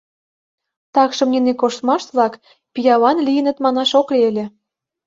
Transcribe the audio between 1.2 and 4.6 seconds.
нине коштмаш-влак пиалан лийыныт манаш ок лий ыле.